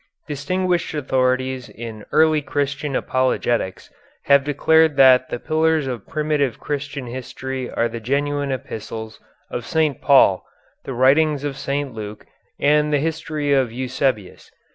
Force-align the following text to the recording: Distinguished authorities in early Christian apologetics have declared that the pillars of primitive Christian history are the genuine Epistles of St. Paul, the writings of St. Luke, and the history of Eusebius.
Distinguished 0.27 0.95
authorities 0.95 1.69
in 1.69 2.05
early 2.11 2.41
Christian 2.41 2.95
apologetics 2.95 3.91
have 4.23 4.43
declared 4.43 4.95
that 4.95 5.29
the 5.29 5.37
pillars 5.37 5.85
of 5.85 6.07
primitive 6.07 6.59
Christian 6.59 7.05
history 7.05 7.69
are 7.69 7.87
the 7.87 7.99
genuine 7.99 8.51
Epistles 8.51 9.19
of 9.51 9.63
St. 9.63 10.01
Paul, 10.01 10.43
the 10.85 10.93
writings 10.93 11.43
of 11.43 11.55
St. 11.55 11.93
Luke, 11.93 12.25
and 12.59 12.91
the 12.91 12.97
history 12.97 13.53
of 13.53 13.71
Eusebius. 13.71 14.49